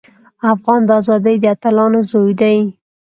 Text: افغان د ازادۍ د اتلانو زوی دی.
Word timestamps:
افغان 0.53 0.81
د 0.85 0.89
ازادۍ 0.99 1.35
د 1.39 1.45
اتلانو 1.53 1.99
زوی 2.11 2.33
دی. 2.41 2.57